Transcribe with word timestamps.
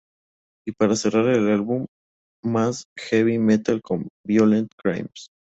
Y 0.65 0.71
para 0.71 0.95
cerrar 0.95 1.27
el 1.27 1.47
álbum; 1.49 1.85
más 2.43 2.85
heavy 2.97 3.37
metal 3.37 3.83
con 3.83 4.07
Violent 4.25 4.69
Crimes. 4.83 5.27